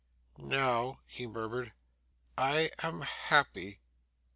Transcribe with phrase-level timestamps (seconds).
[0.39, 1.73] 'Now,' he murmured,
[2.35, 3.81] 'I am happy.